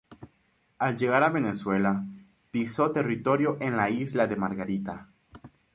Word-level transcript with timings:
Al 0.79 0.97
llegar 0.97 1.21
a 1.21 1.29
Venezuela, 1.29 2.07
pisó 2.49 2.89
territorio 2.91 3.57
en 3.59 3.77
la 3.77 3.91
Isla 3.91 4.25
de 4.25 4.35
Margarita. 4.35 5.09